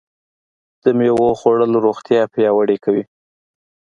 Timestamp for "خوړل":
1.39-1.71